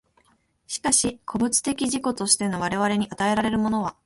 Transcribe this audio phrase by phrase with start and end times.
[0.65, 3.95] しかし個物的自己としての我々に与えられるものは、